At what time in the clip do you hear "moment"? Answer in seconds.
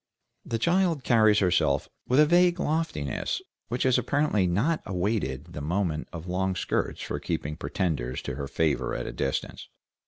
5.61-6.07